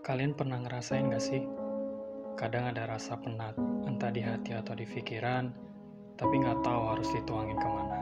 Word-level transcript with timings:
Kalian 0.00 0.32
pernah 0.32 0.56
ngerasain 0.64 1.12
gak 1.12 1.20
sih? 1.20 1.44
Kadang 2.32 2.72
ada 2.72 2.88
rasa 2.88 3.20
penat, 3.20 3.52
entah 3.84 4.08
di 4.08 4.24
hati 4.24 4.56
atau 4.56 4.72
di 4.72 4.88
pikiran, 4.88 5.52
tapi 6.16 6.40
nggak 6.40 6.64
tahu 6.64 6.82
harus 6.88 7.04
dituangin 7.12 7.60
ke 7.60 7.68
mana. 7.68 8.00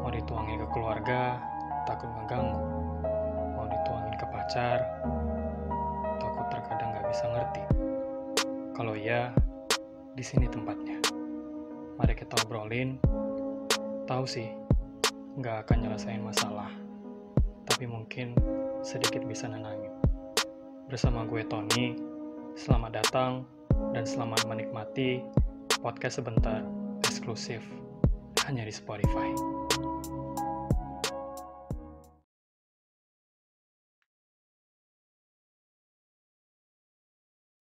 Mau 0.00 0.08
dituangin 0.08 0.56
ke 0.56 0.68
keluarga, 0.72 1.36
takut 1.84 2.08
ngeganggu. 2.08 2.64
Mau 3.60 3.68
dituangin 3.68 4.14
ke 4.16 4.24
pacar, 4.32 4.80
takut 6.16 6.48
terkadang 6.48 6.96
nggak 6.96 7.12
bisa 7.12 7.24
ngerti. 7.28 7.64
Kalau 8.72 8.96
iya, 8.96 9.36
di 10.16 10.24
sini 10.24 10.48
tempatnya. 10.48 10.96
Mari 12.00 12.16
kita 12.16 12.40
obrolin. 12.48 12.96
Tahu 14.08 14.24
sih, 14.24 14.48
nggak 15.36 15.68
akan 15.68 15.76
nyelesain 15.84 16.24
masalah, 16.24 16.72
tapi 17.68 17.84
mungkin 17.84 18.32
sedikit 18.80 19.20
bisa 19.28 19.44
nenangin. 19.44 19.89
Bersama 20.90 21.22
gue 21.22 21.46
Tony, 21.46 21.94
selamat 22.58 22.90
datang 22.98 23.46
dan 23.94 24.02
selamat 24.02 24.42
menikmati 24.50 25.22
podcast 25.78 26.18
sebentar 26.18 26.66
eksklusif 27.06 27.62
hanya 28.42 28.66
di 28.66 28.74
Spotify. 28.74 29.30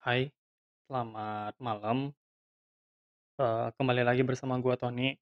Hai, 0.01 0.33
selamat 0.89 1.53
malam. 1.61 2.09
Eh, 3.37 3.67
kembali 3.77 4.09
lagi 4.09 4.25
bersama 4.25 4.57
gue 4.57 4.73
Tony 4.73 5.13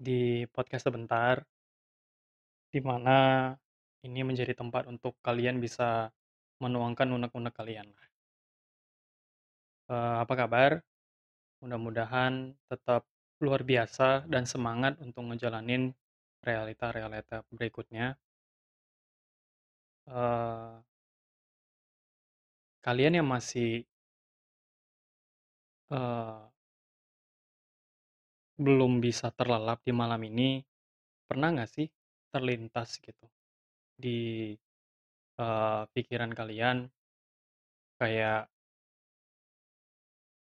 di 0.00 0.48
podcast 0.48 0.88
sebentar, 0.88 1.44
di 2.72 2.80
mana 2.80 3.52
ini 4.00 4.24
menjadi 4.24 4.56
tempat 4.56 4.88
untuk 4.88 5.12
kalian 5.20 5.60
bisa 5.60 6.08
menuangkan 6.62 7.08
unek-unek 7.16 7.54
kalian. 7.58 7.88
Eh, 9.90 10.16
apa 10.22 10.34
kabar? 10.40 10.72
Mudah-mudahan 11.62 12.54
tetap 12.70 13.02
luar 13.44 13.62
biasa 13.70 14.24
dan 14.32 14.44
semangat 14.52 14.98
untuk 15.04 15.22
ngejalanin 15.28 15.92
realita-realita 16.46 17.36
berikutnya. 17.54 18.16
Eh, 20.06 20.74
kalian 22.86 23.14
yang 23.18 23.28
masih 23.34 23.84
eh, 25.90 26.40
belum 28.56 28.92
bisa 29.04 29.28
terlelap 29.38 29.78
di 29.84 29.92
malam 29.92 30.20
ini, 30.30 30.64
pernah 31.28 31.48
nggak 31.54 31.70
sih 31.76 31.86
terlintas 32.32 33.00
gitu 33.00 33.26
di 33.96 34.52
eh, 35.40 35.82
pikiran 35.94 36.32
kalian 36.38 36.78
kayak 38.00 38.48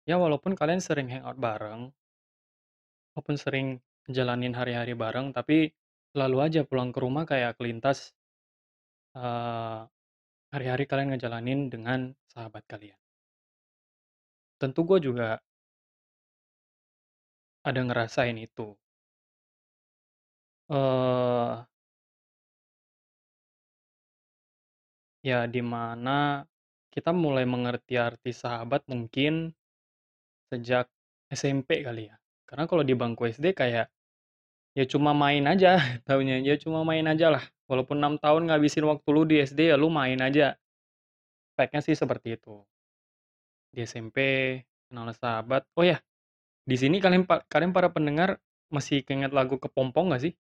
ya 0.10 0.16
walaupun 0.22 0.54
kalian 0.60 0.82
sering 0.88 1.08
hangout 1.14 1.38
bareng, 1.46 1.82
walaupun 3.14 3.36
sering 3.44 3.68
jalanin 4.16 4.54
hari-hari 4.60 4.94
bareng, 5.04 5.28
tapi 5.38 5.58
selalu 6.14 6.38
aja 6.46 6.62
pulang 6.70 6.90
ke 6.94 7.00
rumah 7.06 7.24
kayak 7.32 7.58
kelintas 7.58 7.98
eh, 9.16 9.80
hari-hari 10.54 10.86
kalian 10.90 11.10
ngejalanin 11.16 11.60
dengan 11.74 12.00
sahabat 12.34 12.64
kalian. 12.72 13.00
Tentu 14.60 14.82
gue 14.88 15.00
juga 15.08 15.40
ada 17.68 17.82
ngerasain 17.84 18.38
itu. 18.48 18.68
eh 20.70 21.66
ya 25.26 25.50
di 25.50 25.66
mana 25.66 26.46
kita 26.94 27.10
mulai 27.10 27.50
mengerti 27.50 27.98
arti 27.98 28.30
sahabat 28.30 28.86
mungkin 28.86 29.50
sejak 30.54 30.86
SMP 31.34 31.82
kali 31.82 32.14
ya. 32.14 32.16
Karena 32.46 32.70
kalau 32.70 32.86
di 32.86 32.94
bangku 32.94 33.26
SD 33.26 33.58
kayak 33.58 33.90
ya 34.78 34.84
cuma 34.86 35.18
main 35.18 35.44
aja 35.50 35.82
taunya, 36.08 36.38
ya 36.46 36.56
cuma 36.62 36.86
main 36.86 37.10
aja 37.10 37.34
lah. 37.34 37.44
Walaupun 37.66 37.98
6 37.98 38.22
tahun 38.22 38.54
ngabisin 38.54 38.86
waktu 38.86 39.08
lu 39.10 39.26
di 39.26 39.42
SD 39.42 39.74
ya 39.74 39.76
lu 39.82 39.90
main 39.90 40.22
aja. 40.22 40.54
Speknya 41.58 41.82
sih 41.82 41.98
seperti 41.98 42.38
itu. 42.38 42.62
Di 43.74 43.82
SMP 43.90 44.18
kenal 44.86 45.10
sahabat. 45.18 45.66
Oh 45.74 45.82
ya, 45.82 45.98
di 46.70 46.78
sini 46.78 47.02
kalian 47.02 47.26
kalian 47.26 47.74
para 47.74 47.90
pendengar 47.90 48.38
masih 48.70 49.02
keinget 49.02 49.34
lagu 49.34 49.58
Kepompong 49.58 50.14
gak 50.14 50.22
sih? 50.30 50.34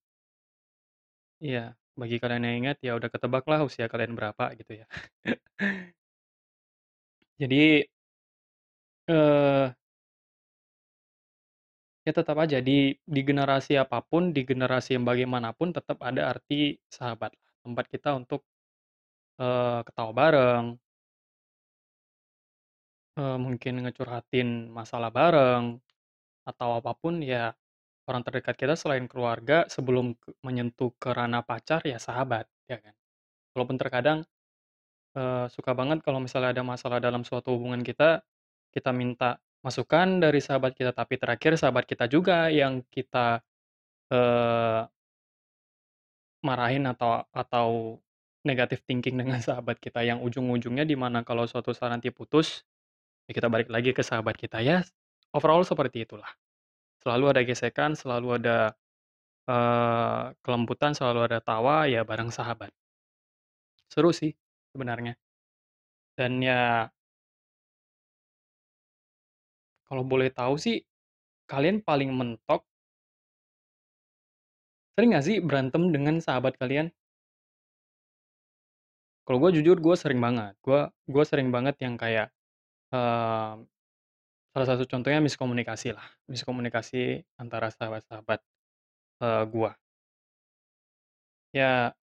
Iya, 1.44 1.76
bagi 2.02 2.18
kalian 2.22 2.44
yang 2.48 2.56
ingat 2.62 2.78
ya 2.86 2.92
udah 3.00 3.10
ketebak 3.14 3.44
lah 3.52 3.60
usia 3.68 3.86
kalian 3.92 4.14
berapa 4.20 4.44
gitu 4.60 4.72
ya. 4.82 4.86
Jadi 7.40 7.86
eh 9.08 9.76
ya 12.06 12.12
tetap 12.20 12.38
aja 12.44 12.58
di 12.68 12.78
di 13.16 13.22
generasi 13.30 13.74
apa 13.84 13.98
pun, 14.10 14.24
di 14.36 14.42
generasi 14.50 14.90
yang 14.98 15.06
bagaimanapun 15.10 15.70
tetap 15.78 15.98
ada 16.10 16.22
arti 16.34 16.78
sahabat. 16.98 17.32
Tempat 17.66 17.86
kita 17.94 18.10
untuk 18.20 18.42
eh, 19.42 19.80
ketawa 19.88 20.12
bareng, 20.20 20.66
eh, 23.20 23.38
mungkin 23.46 23.74
ngecurhatin 23.84 24.48
masalah 24.78 25.10
bareng 25.18 25.66
atau 26.50 26.70
apa 26.80 26.92
pun 27.02 27.16
ya 27.32 27.54
orang 28.06 28.22
terdekat 28.22 28.56
kita 28.58 28.74
selain 28.78 29.10
keluarga 29.10 29.66
sebelum 29.66 30.14
menyentuh 30.46 30.94
ke 31.02 31.10
ranah 31.14 31.42
pacar 31.42 31.82
ya 31.86 31.98
sahabat 31.98 32.46
ya 32.70 32.78
kan. 32.82 32.94
Walaupun 33.58 33.78
terkadang 33.82 34.20
eh, 35.18 35.46
suka 35.50 35.72
banget 35.74 36.02
kalau 36.06 36.22
misalnya 36.22 36.54
ada 36.54 36.64
masalah 36.66 37.02
dalam 37.02 37.26
suatu 37.26 37.58
hubungan 37.58 37.82
kita, 37.82 38.22
kita 38.74 38.92
minta 38.94 39.42
masukan 39.66 40.22
dari 40.22 40.38
sahabat 40.44 40.78
kita, 40.78 40.94
tapi 40.94 41.18
terakhir 41.18 41.58
sahabat 41.58 41.90
kita 41.90 42.06
juga 42.06 42.54
yang 42.54 42.86
kita 42.94 43.42
eh, 44.14 44.82
marahin 46.46 46.86
atau 46.86 47.26
atau 47.34 47.98
negatif 48.46 48.86
thinking 48.86 49.18
dengan 49.22 49.42
sahabat 49.42 49.82
kita 49.82 50.06
yang 50.06 50.22
ujung-ujungnya 50.22 50.86
di 50.86 50.94
mana 50.94 51.26
kalau 51.26 51.50
suatu 51.50 51.74
saat 51.74 51.90
nanti 51.90 52.14
putus, 52.14 52.62
ya 53.26 53.34
kita 53.34 53.50
balik 53.50 53.74
lagi 53.74 53.92
ke 53.98 54.06
sahabat 54.06 54.38
kita 54.38 54.62
ya. 54.62 54.86
Overall 55.34 55.66
seperti 55.66 56.06
itulah. 56.06 56.30
Selalu 57.06 57.26
ada 57.38 57.42
gesekan, 57.46 57.94
selalu 57.94 58.28
ada 58.42 58.58
eh, 59.46 60.24
kelembutan, 60.42 60.98
selalu 60.98 61.20
ada 61.30 61.38
tawa 61.38 61.86
ya 61.86 62.02
bareng 62.02 62.34
sahabat. 62.34 62.74
Seru 63.94 64.10
sih 64.10 64.34
sebenarnya. 64.74 65.14
Dan 66.18 66.42
ya 66.42 66.90
kalau 69.86 70.02
boleh 70.02 70.34
tahu 70.34 70.58
sih 70.58 70.82
kalian 71.46 71.78
paling 71.86 72.10
mentok 72.10 72.66
sering 74.98 75.14
nggak 75.14 75.26
sih 75.30 75.38
berantem 75.46 75.84
dengan 75.94 76.18
sahabat 76.26 76.58
kalian? 76.58 76.90
Kalau 79.26 79.38
gue 79.42 79.52
jujur 79.62 79.78
gue 79.78 79.96
sering 79.98 80.18
banget. 80.26 80.54
Gue 80.66 80.90
gue 81.14 81.24
sering 81.30 81.50
banget 81.54 81.76
yang 81.86 81.96
kayak 82.02 82.34
eh, 82.96 83.54
Salah 84.56 84.72
satu 84.72 84.88
contohnya 84.88 85.20
miskomunikasi 85.20 85.92
lah, 85.92 86.08
miskomunikasi 86.32 87.28
antara 87.36 87.68
sahabat-sahabat, 87.76 88.40
eee, 89.24 89.44
gua. 89.52 89.76
Ya, 91.54 91.94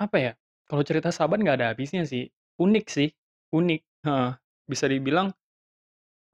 apa 0.00 0.16
ya, 0.20 0.32
kalau 0.68 0.82
cerita 0.86 1.10
sahabat 1.14 1.40
nggak 1.42 1.56
ada 1.62 1.68
habisnya 1.74 2.04
sih, 2.08 2.30
unik 2.60 2.86
sih, 2.90 3.08
unik, 3.54 3.80
heeh. 4.08 4.32
Bisa 4.68 4.86
dibilang, 4.90 5.34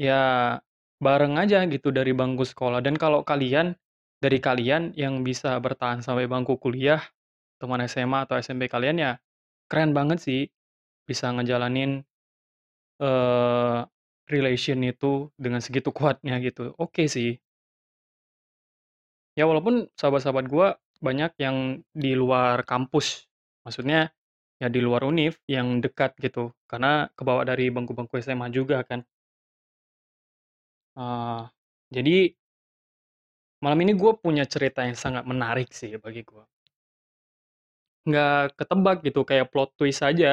ya 0.00 0.56
bareng 1.02 1.36
aja 1.40 1.64
gitu 1.68 1.90
dari 1.94 2.12
bangku 2.16 2.44
sekolah 2.46 2.80
dan 2.84 2.96
kalau 2.98 3.22
kalian 3.26 3.74
dari 4.22 4.38
kalian 4.42 4.94
yang 4.98 5.22
bisa 5.26 5.56
bertahan 5.62 6.00
sampai 6.04 6.26
bangku 6.30 6.56
kuliah, 6.60 7.02
teman 7.62 7.82
SMA 7.86 8.26
atau 8.28 8.36
SMP 8.40 8.66
kalian 8.70 8.98
ya 9.00 9.12
keren 9.70 9.92
banget 9.96 10.20
sih, 10.22 10.40
bisa 11.08 11.30
ngejalanin, 11.34 12.04
eee, 13.02 13.80
relation 14.34 14.78
itu 14.84 15.30
dengan 15.42 15.60
segitu 15.64 15.90
kuatnya 15.98 16.34
gitu, 16.46 16.72
oke 16.78 17.02
sih. 17.14 17.30
Ya 19.38 19.44
walaupun 19.48 19.88
sahabat-sahabat 19.96 20.46
gua 20.50 20.68
banyak 21.00 21.32
yang 21.40 21.56
di 21.94 22.12
luar 22.18 22.66
kampus, 22.66 23.24
maksudnya 23.64 24.10
ya 24.58 24.66
di 24.74 24.80
luar 24.82 25.06
univ 25.06 25.38
yang 25.46 25.78
dekat 25.84 26.12
gitu, 26.18 26.50
karena 26.70 27.06
kebawa 27.14 27.42
dari 27.46 27.70
bangku-bangku 27.70 28.18
SMA 28.20 28.48
juga 28.50 28.82
kan. 28.84 29.00
Eee, 30.96 31.42
jadi 31.94 32.16
malam 33.62 33.78
ini 33.86 33.92
gue 34.02 34.12
punya 34.24 34.44
cerita 34.52 34.80
yang 34.88 34.98
sangat 35.04 35.22
menarik 35.30 35.68
sih 35.78 35.90
bagi 36.04 36.22
gua. 36.30 36.42
Nggak 38.08 38.58
ketebak 38.58 38.96
gitu, 39.06 39.20
kayak 39.28 39.46
plot 39.52 39.70
twist 39.78 40.00
aja, 40.10 40.32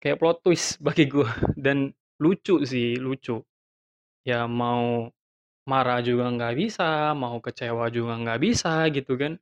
kayak 0.00 0.18
plot 0.20 0.38
twist 0.44 0.78
bagi 0.86 1.04
gua 1.08 1.30
dan 1.56 1.92
lucu 2.22 2.56
sih, 2.66 2.96
lucu. 3.00 3.42
Ya 4.26 4.44
mau 4.50 5.10
marah 5.70 6.00
juga 6.04 6.26
nggak 6.34 6.54
bisa, 6.62 7.14
mau 7.22 7.36
kecewa 7.44 7.86
juga 7.96 8.14
nggak 8.22 8.40
bisa 8.46 8.72
gitu 8.96 9.14
kan, 9.22 9.32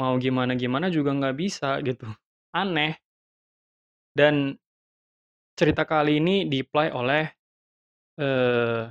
mau 0.00 0.14
gimana-gimana 0.24 0.88
juga 0.92 1.10
nggak 1.18 1.36
bisa 1.42 1.70
gitu, 1.86 2.06
aneh. 2.56 2.94
Dan 4.14 4.58
Cerita 5.54 5.86
kali 5.86 6.18
ini 6.18 6.36
di-play 6.50 6.90
oleh, 6.90 7.24
eee, 8.18 8.82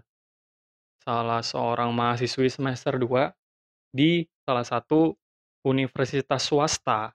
salah 1.04 1.42
seorang 1.44 1.92
mahasiswi 1.94 2.48
semester 2.50 2.94
2 2.98 3.30
di 3.94 4.26
salah 4.44 4.66
satu 4.66 5.14
universitas 5.68 6.42
swasta 6.50 7.12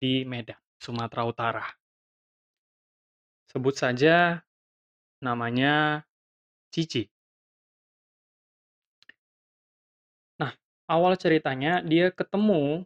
di 0.00 0.24
Medan, 0.26 0.58
Sumatera 0.80 1.22
Utara. 1.28 1.66
Sebut 3.52 3.74
saja 3.78 4.42
namanya 5.24 6.02
Cici. 6.74 7.06
Nah, 10.40 10.52
awal 10.90 11.14
ceritanya 11.22 11.80
dia 11.84 12.10
ketemu 12.12 12.84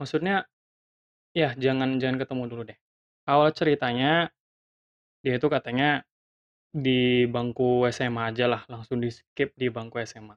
maksudnya 0.00 0.44
ya 1.36 1.52
jangan 1.56 2.00
jangan 2.00 2.18
ketemu 2.22 2.42
dulu 2.48 2.62
deh. 2.70 2.78
Awal 3.28 3.50
ceritanya 3.58 4.30
dia 5.24 5.34
itu 5.36 5.48
katanya 5.50 6.06
di 6.70 7.24
bangku 7.26 7.88
SMA 7.88 8.30
ajalah, 8.30 8.68
langsung 8.68 9.00
di-skip 9.00 9.56
di 9.56 9.72
bangku 9.72 9.96
SMA. 10.04 10.36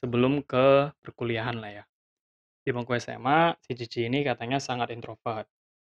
Sebelum 0.00 0.40
ke 0.42 0.90
perkuliahan 1.04 1.60
lah 1.60 1.70
ya. 1.82 1.84
Di 2.64 2.72
bangku 2.72 2.96
SMA, 2.96 3.54
si 3.60 3.76
Cici 3.76 4.08
ini 4.08 4.24
katanya 4.24 4.56
sangat 4.56 4.88
introvert, 4.96 5.44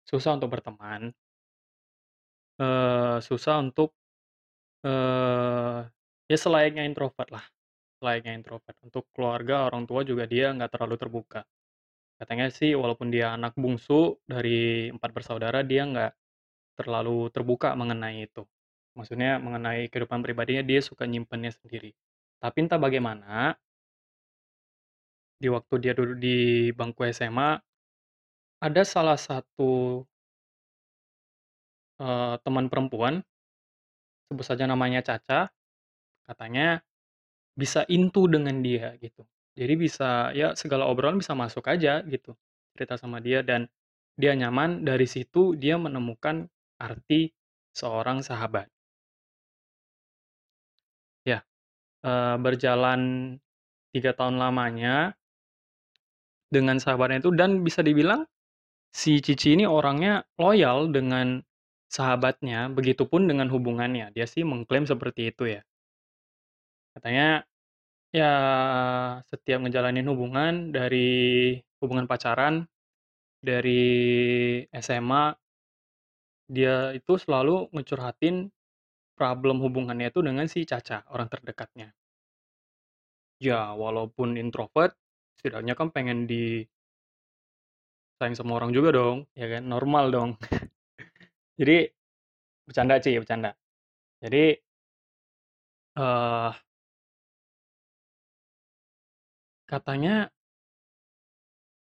susah 0.09 0.35
untuk 0.41 0.57
berteman. 0.57 1.13
Eee, 2.59 3.19
susah 3.19 3.59
untuk, 3.59 3.91
eee, 4.85 5.79
ya 6.31 6.37
selayaknya 6.37 6.83
introvert 6.89 7.29
lah, 7.31 7.45
selayaknya 8.01 8.33
introvert. 8.39 8.77
Untuk 8.85 9.05
keluarga, 9.15 9.67
orang 9.69 9.85
tua 9.89 10.01
juga 10.07 10.25
dia 10.29 10.51
nggak 10.55 10.71
terlalu 10.75 10.95
terbuka. 10.99 11.41
Katanya 12.19 12.47
sih 12.53 12.73
walaupun 12.77 13.11
dia 13.13 13.35
anak 13.35 13.53
bungsu 13.59 14.17
dari 14.27 14.89
4 14.93 15.11
bersaudara, 15.15 15.61
dia 15.67 15.83
nggak 15.87 16.11
terlalu 16.79 17.29
terbuka 17.35 17.75
mengenai 17.79 18.27
itu. 18.29 18.43
Maksudnya 18.97 19.39
mengenai 19.43 19.87
kehidupan 19.91 20.21
pribadinya 20.25 20.63
dia 20.65 20.81
suka 20.83 21.05
nyimpennya 21.09 21.53
sendiri. 21.55 21.91
Tapi 22.43 22.57
entah 22.65 22.79
bagaimana 22.81 23.55
di 25.41 25.47
waktu 25.51 25.73
dia 25.83 25.93
duduk 25.95 26.17
di 26.19 26.35
bangku 26.71 27.03
SMA, 27.11 27.59
ada 28.63 28.83
salah 28.87 29.19
satu 29.19 30.03
eee, 32.01 32.33
teman 32.45 32.67
perempuan, 32.71 33.23
sebut 34.29 34.45
saja 34.45 34.65
namanya 34.69 35.01
Caca, 35.05 35.49
katanya 36.27 36.81
bisa 37.57 37.83
into 37.91 38.27
dengan 38.31 38.59
dia 38.63 38.95
gitu. 39.01 39.23
Jadi 39.57 39.73
bisa 39.79 40.31
ya 40.35 40.53
segala 40.57 40.87
obrolan 40.89 41.19
bisa 41.21 41.33
masuk 41.37 41.65
aja 41.71 42.01
gitu, 42.07 42.35
cerita 42.75 42.95
sama 42.99 43.19
dia 43.23 43.41
dan 43.45 43.67
dia 44.19 44.33
nyaman, 44.35 44.83
dari 44.87 45.07
situ 45.09 45.55
dia 45.59 45.75
menemukan 45.79 46.47
arti 46.81 47.31
seorang 47.75 48.23
sahabat. 48.23 48.67
Ya, 51.25 51.41
eee, 52.05 52.35
berjalan 52.41 53.01
3 53.93 54.11
tahun 54.17 54.37
lamanya 54.41 55.15
dengan 56.53 56.77
sahabatnya 56.77 57.21
itu 57.25 57.31
dan 57.33 57.61
bisa 57.65 57.81
dibilang 57.81 58.25
si 58.93 59.19
Cici 59.21 59.55
ini 59.57 59.65
orangnya 59.69 60.23
loyal 60.41 60.89
dengan 60.93 61.41
sahabatnya, 61.91 62.69
begitupun 62.73 63.27
dengan 63.29 63.47
hubungannya. 63.53 64.11
Dia 64.15 64.25
sih 64.29 64.43
mengklaim 64.45 64.85
seperti 64.85 65.31
itu 65.33 65.43
ya. 65.59 65.61
Katanya, 66.95 67.43
ya 68.15 68.31
setiap 69.27 69.59
ngejalanin 69.63 70.07
hubungan, 70.07 70.53
dari 70.71 71.59
hubungan 71.83 72.07
pacaran, 72.07 72.65
dari 73.43 73.83
SMA 74.71 75.35
dia 76.45 76.93
itu 76.93 77.17
selalu 77.17 77.73
ngecurhatin 77.73 78.53
problem 79.17 79.57
hubungannya 79.65 80.13
itu 80.13 80.21
dengan 80.21 80.45
si 80.45 80.61
Caca, 80.67 81.01
orang 81.09 81.27
terdekatnya. 81.31 81.89
Ya, 83.39 83.75
walaupun 83.75 84.39
introvert, 84.39 84.95
setidaknya 85.39 85.73
kan 85.75 85.91
pengen 85.91 86.27
di 86.29 86.63
sayang 88.19 88.35
sama 88.35 88.55
orang 88.59 88.71
juga 88.71 88.89
dong, 88.95 89.27
ya 89.35 89.47
kan, 89.51 89.63
normal 89.67 90.05
dong. 90.15 90.29
Jadi 91.59 91.87
bercanda, 92.67 92.95
Ci, 93.03 93.17
bercanda. 93.19 93.51
Jadi 94.23 94.59
eee 95.97 96.55
katanya 99.69 100.29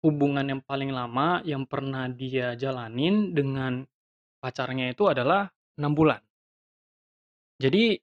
hubungan 0.04 0.44
yang 0.44 0.60
paling 0.60 0.92
lama 0.92 1.40
yang 1.48 1.64
pernah 1.64 2.04
dia 2.12 2.52
jalanin 2.58 3.32
dengan 3.32 3.88
pacarnya 4.40 4.92
itu 4.94 5.06
adalah 5.10 5.50
6 5.76 5.92
bulan. 5.92 6.22
Jadi 7.62 7.98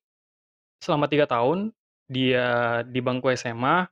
selama 0.80 1.08
3 1.12 1.28
tahun 1.28 1.72
dia 2.12 2.82
di 2.88 3.00
bangku 3.04 3.32
SMA 3.36 3.90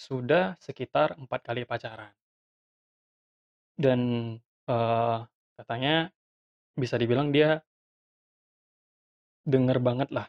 sudah 0.00 0.56
sekitar 0.60 1.16
4 1.20 1.40
kali 1.44 1.62
pacaran. 1.68 2.12
Dan, 3.78 4.00
eee, 4.68 5.18
katanya 5.62 6.10
bisa 6.78 6.96
dibilang 7.00 7.30
dia 7.34 7.62
denger 9.46 9.78
banget 9.82 10.08
lah 10.14 10.26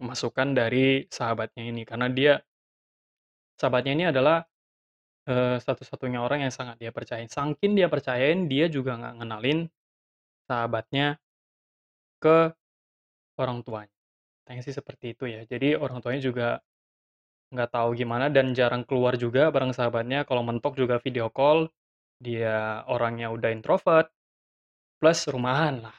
masukan 0.00 0.56
dari 0.56 1.04
sahabatnya 1.12 1.68
ini, 1.68 1.82
karena 1.84 2.08
dia 2.08 2.32
sahabatnya 3.60 3.92
ini 3.96 4.04
adalah, 4.12 4.44
eee, 5.28 5.58
satu-satunya 5.62 6.20
orang 6.22 6.46
yang 6.48 6.54
sangat 6.54 6.76
dia 6.82 6.92
percayain. 6.94 7.30
Sangking 7.30 7.74
dia 7.78 7.88
percayain, 7.92 8.46
dia 8.50 8.66
juga 8.70 8.96
nggak 9.00 9.14
ngenalin 9.22 9.60
sahabatnya 10.48 11.18
ke 12.22 12.54
orang 13.40 13.60
tuanya. 13.66 13.94
Katanya 14.44 14.62
sih 14.66 14.74
seperti 14.76 15.06
itu 15.16 15.24
ya. 15.30 15.42
Jadi 15.46 15.74
orang 15.78 16.00
tuanya 16.02 16.22
juga 16.22 16.48
nggak 17.54 17.70
tahu 17.72 17.90
gimana 17.98 18.28
dan 18.32 18.52
jarang 18.56 18.82
keluar 18.88 19.14
juga 19.20 19.50
bareng 19.54 19.72
sahabatnya, 19.76 20.24
kalau 20.28 20.42
mentok 20.46 20.74
juga 20.78 20.98
video 21.02 21.28
call. 21.32 21.68
Dia 22.22 22.86
orangnya 22.86 23.34
udah 23.34 23.50
introvert, 23.50 24.06
plus 25.00 25.20
rumahan 25.30 25.82
lah, 25.86 25.96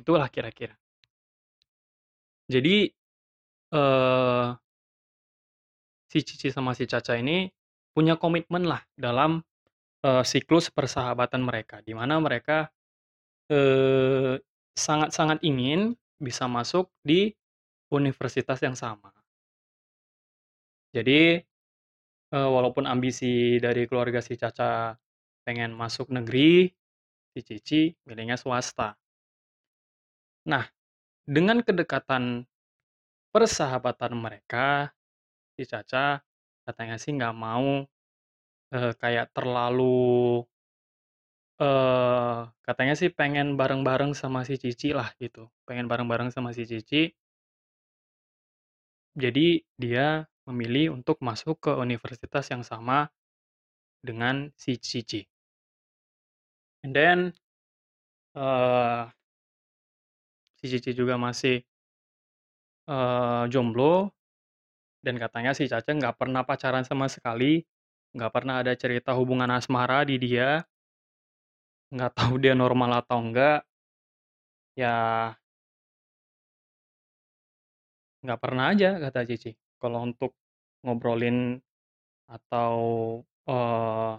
itulah 0.00 0.28
kira-kira. 0.32 0.76
Jadi, 2.48 2.92
eee 3.74 4.58
si 6.10 6.20
Cici 6.24 6.48
sama 6.52 6.76
si 6.76 6.84
Caca 6.84 7.16
ini 7.16 7.48
punya 7.94 8.18
komitmen 8.20 8.66
lah 8.68 8.82
dalam, 8.98 9.40
eee, 10.04 10.24
siklus 10.26 10.70
persahabatan 10.72 11.42
mereka, 11.44 11.80
di 11.84 11.92
mana 11.96 12.18
mereka, 12.22 12.70
eee, 13.52 14.40
sangat-sangat 14.76 15.40
ingin 15.46 15.94
bisa 16.20 16.46
masuk 16.50 16.90
di 17.04 17.32
universitas 17.92 18.60
yang 18.64 18.76
sama. 18.78 19.12
Jadi, 20.94 21.42
eee, 22.34 22.48
walaupun 22.56 22.86
ambisi 22.86 23.58
dari 23.62 23.86
keluarga 23.90 24.20
si 24.24 24.38
Caca 24.38 24.94
pengen 25.46 25.72
masuk 25.76 26.08
negeri, 26.16 26.72
si 27.34 27.40
Cici 27.48 27.82
milihnya 28.08 28.36
swasta. 28.40 28.96
Nah, 30.44 30.64
dengan 31.24 31.64
kedekatan 31.64 32.44
persahabatan 33.34 34.12
mereka, 34.18 34.92
si 35.56 35.64
Caca 35.68 36.20
katanya 36.66 36.96
sih 37.02 37.12
nggak 37.16 37.36
mau, 37.36 37.84
eee, 38.74 38.92
kayak 39.00 39.32
terlalu 39.36 40.44
eee, 41.62 42.38
katanya 42.66 42.94
sih 42.98 43.10
pengen 43.18 43.54
bareng-bareng 43.54 44.12
sama 44.18 44.42
si 44.48 44.54
Cici 44.58 44.90
lah 44.90 45.08
gitu, 45.22 45.46
pengen 45.66 45.86
bareng-bareng 45.90 46.30
sama 46.34 46.50
si 46.50 46.66
Cici. 46.66 47.14
Jadi 49.14 49.62
dia 49.78 50.26
memilih 50.50 50.98
untuk 50.98 51.22
masuk 51.22 51.56
ke 51.62 51.72
universitas 51.78 52.50
yang 52.50 52.66
sama 52.66 53.06
dengan 54.02 54.50
si 54.58 54.78
Cici. 54.78 55.26
And 56.84 56.94
then 56.94 57.32
eee 58.34 59.10
si 60.58 60.66
Cici 60.72 60.90
juga 60.98 61.14
masih 61.20 61.62
eee, 62.88 63.42
jomblo, 63.52 64.12
dan 65.04 65.16
katanya 65.22 65.52
si 65.58 65.64
Caca 65.70 65.90
nggak 65.92 66.16
pernah 66.20 66.42
pacaran 66.48 66.84
sama 66.86 67.06
sekali, 67.12 67.62
nggak 68.16 68.32
pernah 68.34 68.56
ada 68.64 68.72
cerita 68.78 69.12
hubungan 69.18 69.50
asmara 69.52 70.02
di 70.08 70.16
dia. 70.20 70.64
Nggak 71.94 72.12
tahu 72.18 72.34
dia 72.44 72.52
normal 72.62 72.90
atau 73.00 73.18
enggak. 73.24 73.60
Ya 74.76 75.36
nggak 78.24 78.40
pernah 78.42 78.64
aja 78.72 78.90
kata 79.04 79.20
Cici, 79.28 79.50
kalau 79.82 80.00
untuk 80.08 80.32
ngobrolin 80.84 81.60
atau, 82.28 82.76
eee, 83.48 84.12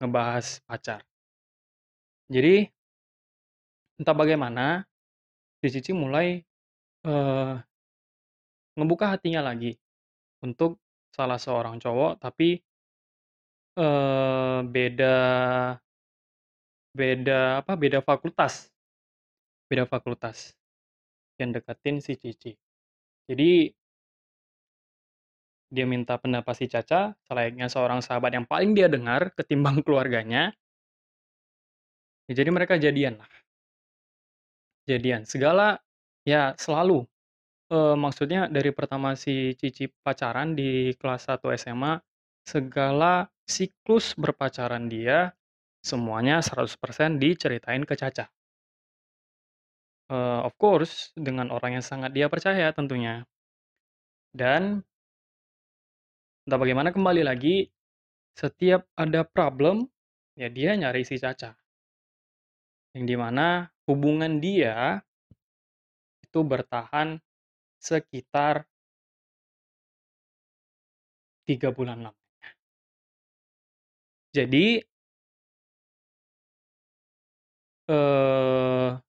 ngebahas 0.00 0.46
pacar. 0.68 1.00
Jadi 2.30 2.70
entah 4.00 4.16
bagaimana, 4.16 4.84
si 5.62 5.68
Cici 5.72 5.92
mulai, 5.96 6.40
eee 7.06 7.54
ngebuka 8.78 9.04
hatinya 9.12 9.42
lagi, 9.48 9.74
untuk 10.46 10.78
salah 11.14 11.38
seorang 11.40 11.76
cowok 11.82 12.12
tapi 12.22 12.60
eee, 13.76 14.62
beda 14.72 15.14
Beda 16.94 17.62
apa, 17.62 17.78
beda 17.78 18.02
fakultas. 18.02 18.70
Beda 19.70 19.86
fakultas. 19.86 20.54
Yang 21.40 21.50
deketin 21.62 21.96
si 22.04 22.14
Cici. 22.20 22.52
Jadi 23.30 23.72
dia 25.70 25.86
minta 25.86 26.18
pendapat 26.18 26.54
si 26.58 26.66
Caca, 26.66 27.14
selayaknya 27.26 27.70
seorang 27.70 28.02
sahabat 28.02 28.34
yang 28.34 28.46
paling 28.46 28.74
dia 28.74 28.90
dengar 28.90 29.30
ketimbang 29.38 29.78
keluarganya. 29.86 30.50
Ya 32.30 32.38
jadi 32.46 32.50
mereka 32.54 32.78
jadian 32.78 33.18
lah. 33.18 33.26
Jadian. 34.88 35.28
Segala 35.28 35.76
ya 36.24 36.56
selalu, 36.56 37.04
eee, 37.72 37.96
maksudnya 37.98 38.48
dari 38.50 38.70
pertama 38.74 39.14
si 39.18 39.54
Cici 39.58 39.88
pacaran 40.04 40.54
di 40.56 40.94
kelas 40.98 41.28
1 41.30 41.52
SMA, 41.54 42.00
segala 42.46 43.28
siklus 43.48 44.14
berpacaran 44.18 44.88
dia, 44.90 45.32
semuanya 45.84 46.40
100% 46.44 47.18
diceritain 47.22 47.84
ke 47.86 47.94
Caca. 47.98 48.30
Eee, 50.10 50.40
of 50.42 50.58
course, 50.58 51.14
dengan 51.14 51.54
orang 51.54 51.78
yang 51.78 51.86
sangat 51.86 52.10
dia 52.10 52.26
percaya 52.26 52.74
tentunya. 52.74 53.22
Dan 54.34 54.84
entah 56.48 56.56
bagaimana 56.60 56.88
kembali 56.88 57.22
lagi, 57.24 57.68
setiap 58.36 58.88
ada 58.96 59.22
problem, 59.28 59.84
ya 60.38 60.48
dia 60.48 60.72
nyari 60.76 61.04
si 61.04 61.20
Caca. 61.20 61.59
Yang 62.94 63.04
di 63.14 63.16
mana 63.22 63.46
hubungan 63.86 64.42
dia 64.42 64.98
itu 66.26 66.40
bertahan 66.46 67.18
sekitar 67.80 68.66
3 71.48 71.68
bulan 71.72 71.98
lamanya. 72.04 72.50
Jadi 74.34 74.82
eee 77.88 79.00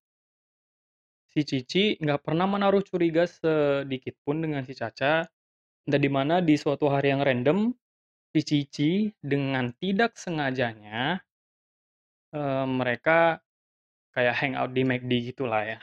si 1.32 1.48
Cici 1.48 1.96
nggak 1.96 2.28
pernah 2.28 2.44
menaruh 2.44 2.84
curiga 2.84 3.24
sedikit 3.24 4.20
pun 4.28 4.44
dengan 4.44 4.68
si 4.68 4.76
Caca, 4.76 5.24
dan 5.88 6.00
di 6.02 6.12
mana 6.12 6.40
di 6.44 6.56
suatu 6.60 6.88
hari 6.92 7.14
yang 7.14 7.24
random, 7.24 7.72
si 8.34 8.42
Cici 8.44 8.92
dengan 9.22 9.72
tidak 9.80 10.18
sengajanya 10.20 11.22
eee, 12.34 12.64
mereka 12.68 13.44
kayak 14.16 14.36
hangout 14.40 14.72
di 14.76 14.82
McD 14.90 15.12
gitulah 15.34 15.62
ya. 15.66 15.78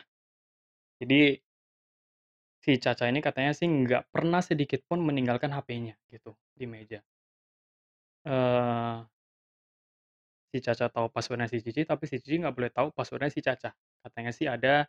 Jadi 1.02 1.40
si 2.64 2.74
Caca 2.82 3.06
ini 3.06 3.22
katanya 3.22 3.54
sih 3.54 3.70
nggak 3.70 4.10
pernah 4.10 4.42
sedikit 4.42 4.82
pun 4.82 4.98
meninggalkan 4.98 5.54
HP-nya 5.54 5.94
gitu, 6.10 6.34
di 6.58 6.66
meja. 6.66 6.98
Eee 8.24 9.08
si 10.54 10.64
Caca 10.64 10.88
tahu 10.88 11.12
password-nya 11.12 11.44
si 11.52 11.60
Cici, 11.60 11.84
tapi 11.84 12.08
si 12.08 12.16
Cici 12.24 12.40
nggak 12.40 12.56
boleh 12.56 12.70
tahu 12.72 12.88
password-nya 12.96 13.28
si 13.28 13.40
Caca. 13.44 13.68
Katanya 14.00 14.32
sih 14.32 14.48
ada, 14.48 14.88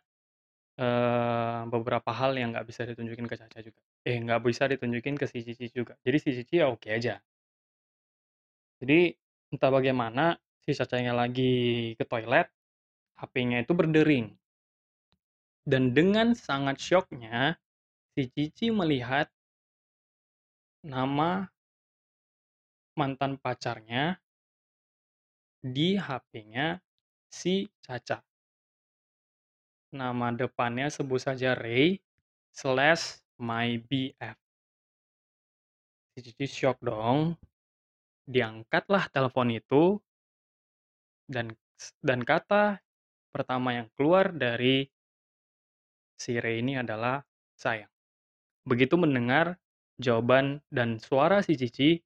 eee, 0.80 1.60
beberapa 1.72 2.10
hal 2.14 2.34
yang 2.38 2.52
nggak 2.54 2.66
bisa 2.68 2.82
ditunjukin 2.88 3.26
ke 3.30 3.36
Caca 3.40 3.58
juga. 3.64 3.80
Eh, 4.08 4.16
nggak 4.22 4.40
bisa 4.46 4.64
ditunjukin 4.70 5.16
ke 5.20 5.26
si 5.30 5.44
Cici 5.46 5.68
juga. 5.72 5.94
Jadi 6.06 6.18
si 6.22 6.30
Cici 6.36 6.60
ya 6.62 6.68
oke 6.72 6.88
aja. 6.90 7.22
Jadi, 8.80 9.12
entah 9.52 9.68
bagaimana 9.68 10.40
si 10.64 10.72
Cacanya 10.72 11.12
lagi 11.12 11.92
ke 12.00 12.04
toilet, 12.08 12.48
HP-nya 13.20 13.60
itu 13.60 13.76
berdering. 13.76 14.32
Dan 15.68 15.92
dengan 15.92 16.32
sangat 16.32 16.80
syoknya, 16.80 17.60
si 18.16 18.32
Cici 18.32 18.72
melihat 18.72 19.28
nama 20.80 21.44
mantan 22.96 23.36
pacarnya 23.36 24.16
di 25.60 26.00
HP-nya 26.00 26.80
si 27.28 27.68
Caca. 27.84 28.24
Nama 29.92 30.32
depannya 30.32 30.88
sebut 30.88 31.20
saja 31.20 31.52
Ray 31.52 32.00
slash 32.56 33.20
my 33.36 33.76
BF. 33.84 34.36
Si 36.16 36.18
Cici 36.24 36.46
syok 36.48 36.80
dong. 36.80 37.36
Diangkatlah 38.30 39.10
telepon 39.10 39.50
itu 39.50 39.98
dan 41.26 41.50
dan 41.98 42.22
kata 42.22 42.78
pertama 43.32 43.74
yang 43.78 43.88
keluar 43.96 44.30
dari 44.34 44.86
si 46.20 46.36
Ray 46.36 46.60
ini 46.60 46.76
adalah, 46.76 47.24
"Sayang." 47.56 47.88
Begitu 48.68 48.96
mendengar 49.00 49.56
jawaban 50.00 50.60
dan 50.68 51.00
suara 51.00 51.40
si 51.44 51.56
Cici 51.56 52.02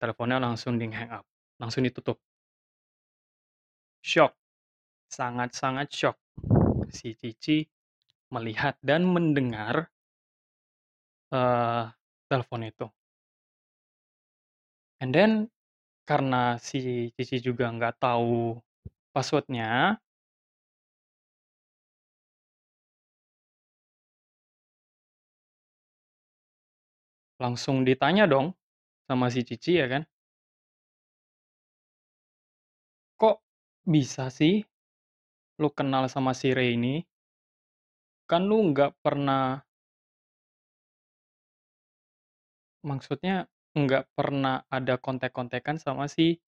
teleponnya 0.00 0.40
langsung 0.40 0.80
di-hang 0.80 1.12
up, 1.12 1.28
langsung 1.60 1.84
ditutup. 1.84 2.16
Syok, 4.04 4.32
sangat-sangat 5.12 5.88
syok 5.92 6.16
si 6.92 7.12
Cici 7.16 7.68
melihat 8.32 8.76
dan 8.82 9.04
mendengar 9.08 9.90
eee, 11.32 11.82
telepon 12.28 12.62
itu. 12.66 12.90
And 15.00 15.16
then, 15.16 15.48
karena 16.04 16.60
si 16.60 17.10
Cici 17.16 17.40
juga 17.40 17.72
nggak 17.72 18.00
tahu 18.04 18.60
password-nya 19.14 20.00
langsung 27.40 27.88
ditanya 27.88 28.28
dong 28.28 28.52
sama 29.08 29.28
si 29.32 29.44
Cici 29.44 29.80
ya 29.80 29.88
kan. 29.88 30.04
"Kok 33.20 33.36
bisa 33.84 34.32
sih 34.32 34.64
lu 35.60 35.68
kenal 35.72 36.08
sama 36.12 36.32
si 36.36 36.52
Ray 36.56 36.76
ini? 36.80 37.04
Kan 38.30 38.46
lu 38.46 38.58
nggak 38.70 38.94
pernah" 39.02 39.62
"maksudnya 42.84 43.44
nggak 43.76 44.08
pernah 44.16 44.64
ada 44.72 44.96
kontek-kontekan 44.96 45.76
sama 45.76 46.08
si 46.08 46.40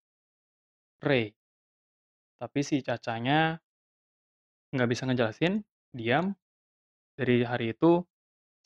Ray?" 1.02 1.34
Tapi 2.42 2.58
si 2.66 2.82
Cacanya 2.82 3.54
nggak 4.74 4.88
bisa 4.90 5.06
ngejelasin, 5.06 5.62
diam. 5.94 6.34
Dari 7.14 7.46
hari 7.46 7.70
itu, 7.70 8.02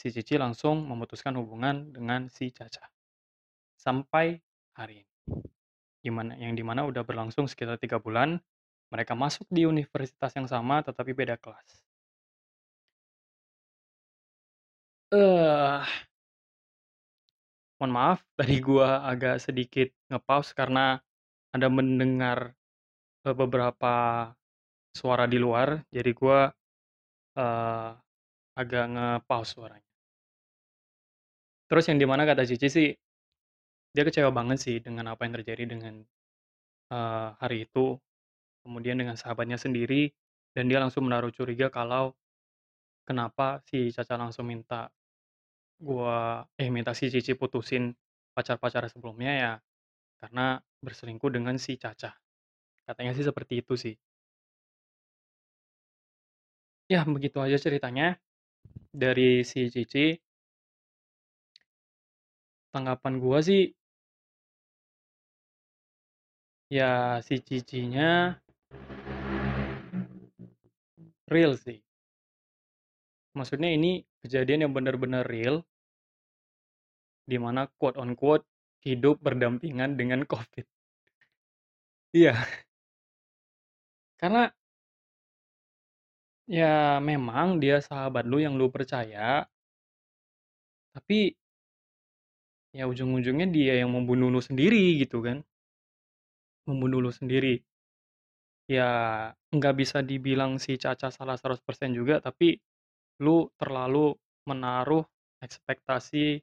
si 0.00 0.09
Cici 0.09 0.40
langsung 0.40 0.88
memutuskan 0.88 1.37
hubungan 1.37 1.92
dengan 1.92 2.33
si 2.33 2.49
Caca. 2.56 2.88
Sampai 3.76 4.40
hari 4.73 5.04
ini. 5.04 5.12
Di 6.00 6.09
mana 6.09 6.33
yang 6.40 6.56
di 6.56 6.64
mana 6.64 6.88
udah 6.88 7.04
berlangsung 7.04 7.45
sekitar 7.45 7.76
3 7.76 8.00
bulan, 8.00 8.40
mereka 8.88 9.12
masuk 9.12 9.45
di 9.52 9.68
universitas 9.68 10.33
yang 10.33 10.49
sama 10.49 10.80
tetapi 10.80 11.12
beda 11.12 11.37
kelas. 11.37 11.85
Eh 15.12 16.06
Mohon 17.76 17.92
maaf, 17.92 18.18
tadi 18.40 18.56
gua 18.64 19.04
agak 19.04 19.37
sedikit 19.37 19.92
nge-pause 20.09 20.56
karena 20.56 20.97
ada 21.52 21.68
mendengar, 21.68 22.56
eee, 23.26 23.35
beberapa 23.35 23.95
suara 24.99 25.25
di 25.30 25.38
luar, 25.38 25.68
jadi 25.95 26.11
gua, 26.16 26.40
eee, 27.38 27.90
agak 28.61 28.85
nge-pause 28.95 29.50
suaranya. 29.56 29.88
Terus 31.71 31.85
yang 31.90 31.99
di 32.02 32.06
mana 32.06 32.23
kata 32.26 32.42
Cici 32.47 32.68
sih, 32.71 32.88
dia 33.95 34.04
kecewa 34.06 34.30
banget 34.35 34.59
sih 34.62 34.76
dengan 34.83 35.11
apa 35.12 35.25
yang 35.26 35.35
terjadi 35.40 35.64
dengan, 35.66 35.95
eee, 36.92 37.28
hari 37.42 37.59
itu, 37.68 37.99
kemudian 38.64 38.97
dengan 39.00 39.16
sahabatnya 39.18 39.59
sendiri, 39.61 40.12
dan 40.56 40.68
dia 40.71 40.78
langsung 40.83 41.06
menaruh 41.09 41.33
curiga 41.35 41.68
kalau 41.73 42.14
kenapa 43.09 43.62
si 43.68 43.90
Caca 43.95 44.16
langsung 44.21 44.47
minta 44.49 44.90
gua 45.80 46.45
eh, 46.61 46.71
minta 46.73 46.92
si 46.97 47.09
Cici 47.12 47.35
putusin 47.38 47.95
pacar-pacarnya 48.37 48.90
sebelumnya 48.92 49.33
ya, 49.37 49.52
karena 50.23 50.61
berselingkuh 50.85 51.30
dengan 51.35 51.56
si 51.61 51.76
Caca. 51.80 52.14
Katanya 52.87 53.12
sih 53.19 53.26
seperti 53.26 53.55
itu 53.62 53.75
sih. 53.75 53.95
Ya 56.87 57.02
begitu 57.02 57.43
aja 57.43 57.59
ceritanya, 57.59 58.14
dari 58.95 59.43
si 59.43 59.66
Cici. 59.75 60.14
Tanggapan 62.71 63.19
gua 63.19 63.38
sih 63.43 63.75
ya 66.71 67.23
si 67.26 67.38
Cicinya 67.47 68.38
real 71.31 71.55
sih. 71.59 71.78
Maksudnya 73.37 73.71
ini 73.75 74.07
kejadian 74.23 74.66
yang 74.66 74.73
benar-benar 74.73 75.26
real. 75.26 75.66
Di 77.26 77.37
mana 77.43 77.66
quote 77.78 77.99
on 77.99 78.14
quote, 78.14 78.47
hidup 78.87 79.19
berdampingan 79.19 79.99
dengan 79.99 80.23
Covid. 80.31 80.66
Iya. 82.14 82.65
Karena 84.20 84.49
Ya 86.46 87.02
memang 87.02 87.58
dia 87.58 87.82
sahabat 87.82 88.23
lu 88.30 88.38
yang 88.38 88.54
lu 88.54 88.70
percaya 88.70 89.50
tapi 90.94 91.37
ya 92.76 92.85
ujung-ujungnya 92.87 93.46
dia 93.50 93.75
yang 93.82 93.90
membunuh 93.96 94.28
lu 94.30 94.38
sendiri 94.38 95.00
gitu 95.02 95.18
kan. 95.26 95.42
Membunuh 96.66 96.99
lu 97.02 97.11
sendiri. 97.14 97.62
Ya, 98.66 98.90
nggak 99.54 99.75
bisa 99.78 99.99
dibilang 100.02 100.58
si 100.58 100.75
Caca 100.75 101.11
salah 101.14 101.38
100% 101.38 101.94
juga, 101.94 102.18
tapi 102.18 102.58
lu 103.23 103.46
terlalu 103.58 104.14
menaruh 104.46 105.06
ekspektasi 105.42 106.42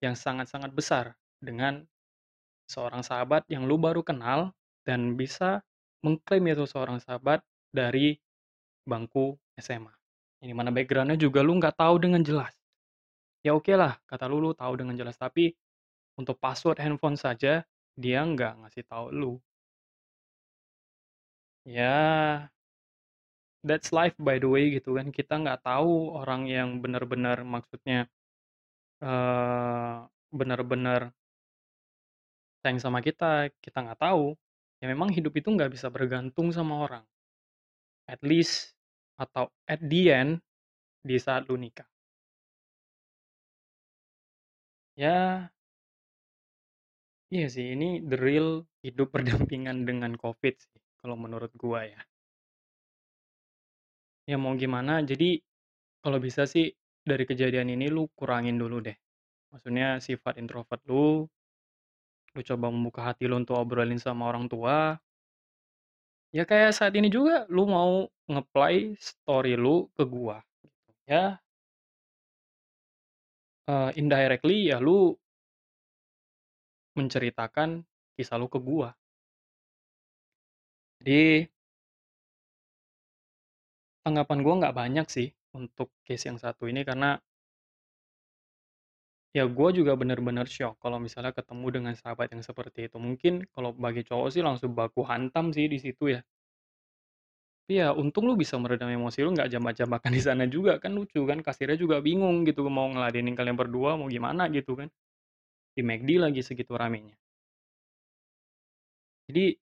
yang 0.00 0.16
sangat-sangat 0.16 0.72
besar 0.72 1.16
dengan 1.40 1.84
seorang 2.68 3.04
sahabat 3.04 3.44
yang 3.52 3.64
lu 3.68 3.76
baru 3.76 4.00
kenal 4.04 4.52
dan 4.84 5.16
bisa 5.20 5.60
mengklaim 6.04 6.44
itu 6.48 6.64
seorang 6.68 6.98
sahabat 7.02 7.42
dari 7.74 8.16
bangku 8.86 9.36
SMA. 9.58 9.92
Yang 10.44 10.56
mana 10.58 10.70
background-nya 10.70 11.18
juga 11.18 11.42
lu 11.42 11.58
nggak 11.58 11.76
tahu 11.76 11.94
dengan 11.98 12.22
jelas. 12.22 12.54
Ya 13.42 13.54
oke 13.54 13.70
lah, 13.74 13.98
kata 14.06 14.26
lu, 14.30 14.38
lu 14.42 14.50
tahu 14.54 14.74
dengan 14.78 14.94
jelas, 14.98 15.14
tapi 15.18 15.54
untuk 16.18 16.38
password 16.42 16.78
handphone 16.82 17.14
saja 17.18 17.62
dia 17.98 18.20
nggak 18.22 18.52
ngasih 18.62 18.84
tahu 18.86 19.06
lu. 19.14 19.32
Ya, 21.64 22.48
that's 23.66 23.90
life 23.92 24.14
by 24.18 24.38
the 24.42 24.48
way 24.48 24.64
gitu 24.76 24.98
kan. 24.98 25.10
Kita 25.14 25.38
nggak 25.42 25.62
tahu 25.66 26.14
orang 26.18 26.46
yang 26.50 26.68
benar-benar 26.82 27.42
maksudnya 27.46 28.06
eh 29.02 29.96
benar-benar 30.38 31.00
sayang 32.62 32.80
sama 32.82 32.98
kita, 33.06 33.50
kita 33.64 33.78
nggak 33.84 34.00
tahu. 34.02 34.34
Ya 34.82 34.86
memang 34.92 35.10
hidup 35.16 35.34
itu 35.40 35.48
nggak 35.50 35.74
bisa 35.74 35.86
bergantung 35.90 36.48
sama 36.54 36.74
orang. 36.86 37.04
At 38.10 38.20
least 38.26 38.74
atau 39.18 39.50
at 39.66 39.78
the 39.82 40.02
end 40.10 40.32
di 41.06 41.16
saat 41.18 41.46
lu 41.50 41.56
nikah. 41.58 41.86
Ya, 44.96 45.48
iya 47.34 47.46
sih 47.54 47.66
ini 47.74 47.88
the 48.10 48.16
real 48.26 48.48
hidup 48.84 49.08
berdampingan 49.14 49.78
dengan 49.88 50.12
Covid 50.22 50.54
sih 50.64 50.80
kalau 51.00 51.16
menurut 51.24 51.52
gua 51.62 51.80
ya. 51.92 52.00
Ya 54.30 54.36
mau 54.36 54.52
gimana, 54.62 55.00
jadi 55.10 55.40
kalau 56.04 56.18
bisa 56.26 56.44
sih 56.44 56.66
dari 57.10 57.24
kejadian 57.30 57.68
ini 57.74 57.86
lu 57.88 58.06
kurangin 58.18 58.56
dulu 58.62 58.78
deh. 58.84 58.96
Maksudnya 59.52 59.88
sifat 60.04 60.36
introvert 60.42 60.82
lu, 60.90 61.24
lu 62.38 62.42
coba 62.50 62.66
membuka 62.74 63.00
hati 63.08 63.24
lu 63.30 63.34
untuk 63.42 63.58
obrolin 63.58 63.98
sama 64.06 64.22
orang 64.30 64.46
tua. 64.52 64.96
Ya 66.36 66.44
kayak 66.48 66.72
saat 66.76 66.92
ini 66.96 67.08
juga 67.16 67.44
lu 67.52 67.64
mau 67.68 67.92
nge-play 68.28 68.96
story 69.00 69.56
lu 69.56 69.88
ke 69.96 70.04
gua. 70.08 70.36
Ya 71.08 71.40
eee, 73.70 73.90
indirectly 74.00 74.56
ya 74.70 74.78
lu 74.86 74.98
menceritakan 76.98 77.70
kisah 78.16 78.36
lu 78.40 78.48
ke 78.52 78.58
gua. 78.68 78.90
Jadi 81.02 81.48
tanggapan 84.04 84.38
gua 84.44 84.54
nggak 84.60 84.76
banyak 84.80 85.06
sih 85.16 85.28
untuk 85.58 85.88
case 86.06 86.24
yang 86.28 86.38
satu 86.44 86.64
ini 86.72 86.82
karena 86.88 87.10
ya 89.36 89.44
gua 89.56 89.68
juga 89.78 89.92
bener-bener 90.00 90.46
syok 90.48 90.74
kalau 90.82 90.98
misalnya 91.00 91.32
ketemu 91.36 91.66
dengan 91.74 91.94
sahabat 92.00 92.28
yang 92.34 92.42
seperti 92.44 92.88
itu. 92.88 92.96
Mungkin 93.00 93.44
kalau 93.54 93.70
bagi 93.76 94.02
cowok 94.08 94.28
sih 94.34 94.42
langsung 94.44 94.72
baku 94.78 95.02
hantam 95.04 95.52
sih 95.56 95.66
di 95.72 95.78
situ 95.80 96.04
ya. 96.16 96.20
Ya 97.68 97.92
untung 97.92 98.24
lu 98.24 98.32
bisa 98.32 98.56
meredam 98.56 98.88
emosi 98.88 99.20
lu 99.20 99.30
nggak 99.36 99.52
jambak-jambakan 99.52 100.10
di 100.16 100.22
sana 100.24 100.44
juga, 100.48 100.80
kan 100.80 100.92
lucu 100.96 101.20
kan, 101.28 101.44
kasirnya 101.44 101.76
juga 101.76 102.00
bingung 102.00 102.48
gitu 102.48 102.64
mau 102.72 102.88
ngeladenin 102.88 103.36
kalian 103.36 103.56
berdua 103.60 103.92
mau 104.00 104.08
gimana 104.08 104.48
gitu 104.48 104.72
kan. 104.80 104.88
Di 105.76 105.82
McD 105.84 106.10
lagi 106.20 106.40
segitu 106.44 106.74
ramenya. 106.76 107.16
Jadi 109.28 109.60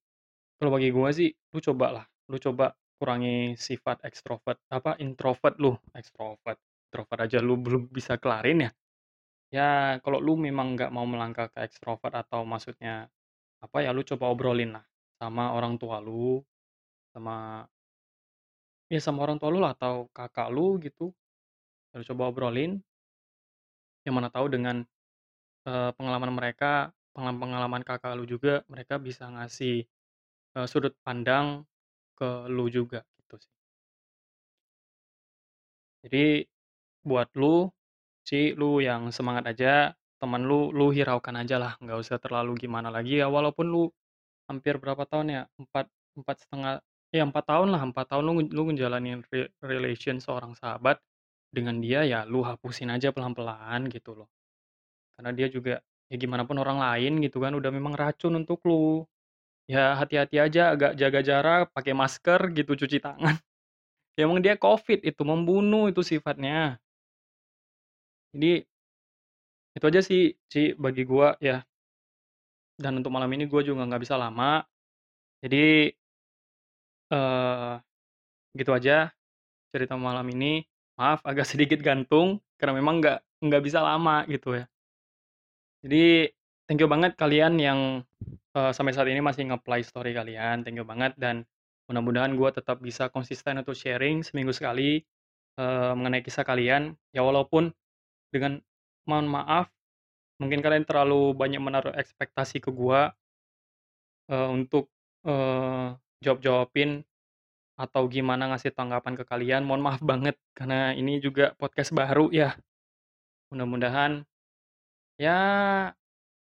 kalau 0.58 0.70
bagi 0.76 0.90
gua 0.94 1.10
sih 1.10 1.30
lu 1.54 1.60
cobalah, 1.60 2.04
lu 2.30 2.38
coba 2.40 2.74
kurangi 3.00 3.58
sifat 3.58 4.02
ekstrovert 4.08 4.58
apa, 4.72 4.96
introvert 5.02 5.56
lu, 5.60 5.74
ekstrovert, 5.94 6.58
introvert 6.88 7.20
aja 7.26 7.38
lu 7.42 7.58
belum 7.60 7.90
bisa 7.92 8.16
kelarin 8.22 8.68
ya. 8.68 8.70
Ya 9.56 9.70
kalau 10.04 10.18
lu 10.26 10.32
memang 10.46 10.66
nggak 10.74 10.90
mau 10.96 11.06
melangkah 11.12 11.46
ke 11.52 11.58
ekstrovert 11.66 12.14
atau 12.22 12.40
maksudnya 12.52 12.94
apa 13.64 13.78
ya, 13.84 13.90
lu 13.96 14.02
coba 14.10 14.26
obrolin 14.34 14.70
lah 14.76 14.84
sama 15.20 15.44
orang 15.58 15.74
tua 15.82 15.98
lu, 16.06 16.42
sama 17.14 17.34
ya 18.92 19.00
sama 19.06 19.18
orang 19.24 19.38
tua 19.40 19.50
lu 19.54 19.58
lah 19.62 19.72
atau 19.76 19.94
kakak 20.16 20.48
lu 20.54 20.66
gitu, 20.84 21.06
lu 21.96 22.04
coba 22.10 22.22
obrolin, 22.32 22.72
yang 24.06 24.14
mana 24.16 24.28
tahu 24.32 24.46
dengan, 24.54 24.76
eee, 25.68 25.90
pengalaman 25.98 26.32
mereka, 26.38 26.72
pengalaman-pengalaman 27.16 27.82
kakak 27.86 28.14
lu 28.18 28.24
juga, 28.28 28.62
mereka 28.72 28.96
bisa 29.00 29.24
ngasih, 29.30 29.86
eee, 30.56 30.66
sudut 30.70 30.94
pandang 31.06 31.64
ke 32.18 32.28
lu 32.52 32.66
juga 32.72 33.02
gitu 33.22 33.36
sih. 33.42 33.52
Jadi 36.04 36.46
buat 37.08 37.28
lu 37.40 37.68
sih, 38.28 38.44
lu 38.58 38.82
yang 38.82 39.10
semangat 39.14 39.44
aja, 39.52 39.94
temen 40.20 40.42
lu, 40.50 40.70
lu 40.74 40.90
hiraukan 40.96 41.34
aja 41.42 41.56
lah, 41.62 41.72
nggak 41.82 41.98
usah 42.02 42.18
terlalu 42.22 42.52
gimana 42.60 42.88
lagi 42.92 43.20
ya 43.22 43.26
walaupun 43.30 43.66
lu 43.70 43.82
hampir 44.50 44.76
berapa 44.82 45.04
tahun 45.08 45.26
ya, 45.32 45.42
empat 45.60 45.86
empat 46.18 46.36
setengah 46.46 46.74
ya 47.14 47.22
4 47.28 47.44
tahun 47.50 47.68
lah, 47.74 47.82
4 47.88 48.06
tahun 48.14 48.24
lu 48.28 48.32
lu 48.52 48.62
ngejalanin 48.72 49.20
re 49.32 49.50
relation 49.64 50.18
seorang 50.22 50.54
sahabat 50.58 50.98
dengan 51.54 51.78
dia, 51.82 52.04
ya 52.06 52.20
lu 52.28 52.42
hapusin 52.46 52.90
aja 52.92 53.10
pelan-pelan 53.14 53.88
gitu 53.92 54.14
loh. 54.18 54.28
Karena 55.16 55.30
dia 55.36 55.48
juga 55.52 55.74
ya 56.12 56.16
gimana 56.20 56.44
pun 56.48 56.56
orang 56.60 56.78
lain 56.80 57.20
gitu 57.24 57.40
kan, 57.42 57.52
udah 57.56 57.70
memang 57.72 57.94
racun 57.96 58.36
untuk 58.40 58.60
lu. 58.68 59.04
Ya 59.70 59.96
hati-hati 59.98 60.38
aja, 60.42 60.74
agak 60.76 60.94
jaga 61.00 61.20
jarak, 61.24 61.64
pakai 61.76 61.94
masker 61.96 62.40
gitu, 62.56 62.72
cuci 62.78 62.98
tangan. 63.02 63.36
Ya 64.18 64.28
emang 64.28 64.44
dia 64.44 64.56
Covid, 64.60 65.02
itu 65.04 65.22
membunuh 65.24 65.88
itu 65.88 66.04
sifatnya. 66.04 66.78
Jadi 68.36 68.66
itu 69.76 69.84
aja 69.90 70.00
sih 70.08 70.22
sih 70.52 70.66
bagi 70.82 71.02
gua 71.10 71.28
ya. 71.48 71.56
Dan 72.76 73.00
untuk 73.00 73.12
malam 73.12 73.28
ini 73.32 73.48
gua 73.48 73.64
juga 73.64 73.84
nggak 73.88 74.02
bisa 74.04 74.16
lama. 74.20 74.60
Jadi 75.44 75.92
eee, 77.10 77.72
gitu 78.58 78.70
aja 78.76 79.10
cerita 79.74 79.94
malam 79.98 80.26
ini. 80.32 80.64
Maaf 81.00 81.20
agak 81.26 81.46
sedikit 81.52 81.80
gantung 81.84 82.40
karena 82.60 82.74
memang 82.80 83.00
nggak 83.02 83.18
nggak 83.44 83.62
bisa 83.66 83.80
lama 83.84 84.24
gitu 84.30 84.56
ya. 84.58 84.66
Jadi 85.84 86.28
thank 86.66 86.80
you 86.82 86.88
banget 86.90 87.14
kalian 87.16 87.56
yang, 87.60 87.80
eee, 88.56 88.70
sampai 88.74 88.92
saat 88.96 89.08
ini 89.08 89.20
masih 89.22 89.46
nge-play 89.52 89.82
story 89.84 90.12
kalian, 90.16 90.64
thank 90.64 90.76
you 90.78 90.86
banget 90.86 91.14
dan 91.20 91.44
mudah-mudahan 91.86 92.34
gua 92.34 92.50
tetap 92.50 92.82
bisa 92.82 93.06
konsisten 93.12 93.60
untuk 93.62 93.76
sharing 93.78 94.24
seminggu 94.26 94.50
sekali, 94.56 95.04
eee, 95.58 95.92
mengenai 95.98 96.22
kisah 96.24 96.44
kalian. 96.46 96.96
Ya 97.14 97.22
walaupun 97.26 97.70
dengan 98.36 98.60
mohon 99.08 99.26
maaf, 99.32 99.66
mungkin 100.42 100.60
kalian 100.64 100.84
terlalu 100.88 101.32
banyak 101.36 101.62
menaruh 101.62 101.94
ekspektasi 101.96 102.60
ke 102.64 102.70
gua 102.74 103.12
eee, 104.30 104.48
untuk, 104.50 104.90
eee, 105.26 105.96
jawab-jawabin 106.24 107.02
atau 107.76 108.02
gimana 108.08 108.52
ngasih 108.52 108.72
tanggapan 108.76 109.14
ke 109.18 109.24
kalian, 109.28 109.62
mohon 109.66 109.84
maaf 109.84 110.00
banget 110.04 110.36
karena 110.56 110.92
ini 110.96 111.20
juga 111.20 111.52
podcast 111.60 111.92
baru 111.96 112.30
ya. 112.32 112.56
Mudah-mudahan 113.52 114.26
ya 115.18 115.36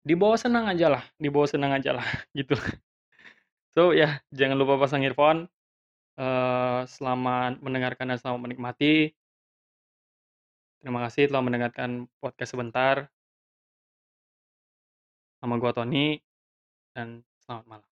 dibawa 0.06 0.36
senang 0.40 0.64
ajalah, 0.72 1.02
dibawa 1.20 1.46
senang 1.48 1.72
ajalah 1.76 2.04
gitu. 2.38 2.56
So 3.76 3.92
ya 3.92 4.20
jangan 4.32 4.56
lupa 4.58 4.80
pasang 4.80 5.04
earphone, 5.04 5.46
eee, 6.20 6.80
selamat 6.90 7.60
mendengarkan 7.64 8.12
dan 8.14 8.18
selamat 8.20 8.40
menikmati. 8.50 9.14
Terima 10.80 11.00
kasih 11.08 11.32
telah 11.32 11.42
mendengarkan 11.42 12.06
podcast 12.20 12.52
sebentar. 12.52 13.08
Nama 15.40 15.54
gua 15.56 15.72
Tony 15.72 16.20
dan 16.92 17.24
selamat 17.44 17.64
malam. 17.64 17.90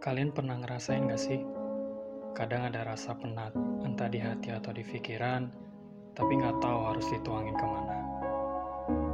Kalian 0.00 0.32
pernah 0.32 0.56
ngerasain 0.56 1.12
gak 1.12 1.20
sih? 1.20 1.44
Kadang 2.32 2.72
ada 2.72 2.88
rasa 2.88 3.12
penat, 3.12 3.52
entah 3.84 4.08
di 4.08 4.16
hati 4.16 4.48
atau 4.48 4.72
di 4.72 4.80
pikiran, 4.80 5.52
tapi 6.16 6.40
nggak 6.40 6.56
tahu 6.62 6.80
harus 6.88 7.04
dituangin 7.12 7.52
ke 7.52 7.66
mana. 7.68 7.98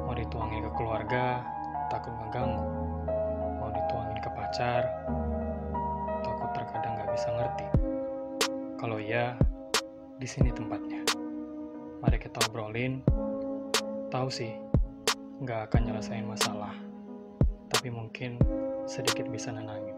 Mau 0.07 0.15
dituangin 0.15 0.63
ke 0.63 0.71
keluarga, 0.79 1.43
takut 1.91 2.15
ngeganggu. 2.15 2.67
Mau 3.59 3.71
dituangin 3.75 4.19
ke 4.23 4.31
pacar, 4.31 4.83
bisa 7.17 7.33
ngerti. 7.33 7.67
Kalau 8.77 9.01
iya, 9.01 9.33
di 10.21 10.29
sini 10.29 10.53
tempatnya. 10.53 11.01
Mari 12.05 12.21
kita 12.21 12.45
obrolin. 12.45 13.01
Tahu 14.13 14.29
sih, 14.29 14.53
nggak 15.41 15.73
akan 15.73 15.81
nyelesain 15.89 16.29
masalah, 16.29 16.77
tapi 17.73 17.89
mungkin 17.89 18.37
sedikit 18.85 19.25
bisa 19.33 19.49
nenangin. 19.49 19.97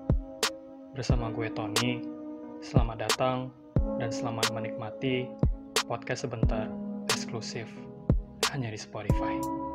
Bersama 0.95 1.35
gue 1.35 1.51
Tony, 1.51 2.07
selamat 2.63 3.11
datang 3.11 3.51
dan 3.99 4.15
selamat 4.15 4.55
menikmati 4.55 5.27
podcast 5.91 6.23
sebentar 6.23 6.71
eksklusif 7.11 7.67
hanya 8.55 8.71
di 8.71 8.79
Spotify. 8.79 9.68